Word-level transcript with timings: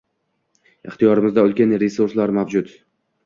Ixtiyorimizda 0.91 1.43
ulkan 1.49 1.75
resurslar 1.85 2.35
mavjud 2.39 2.73